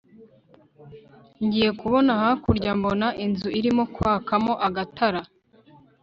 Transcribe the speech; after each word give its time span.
ngiye 1.43 1.69
kubona 1.79 2.11
hakurya 2.21 2.71
mbona 2.79 3.07
inzu 3.25 3.47
irimo 3.59 3.83
kwakamo 3.95 4.53
agatara 4.67 5.21